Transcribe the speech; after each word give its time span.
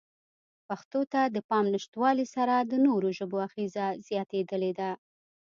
پښتو 0.67 0.99
ته 1.13 1.21
د 1.35 1.37
پام 1.49 1.65
نشتوالې 1.75 2.25
سره 2.35 2.55
د 2.71 2.73
نورو 2.85 3.09
ژبو 3.17 3.37
اغېزه 3.47 3.85
زیاتېدلې 4.07 4.71
ده. 4.79 4.91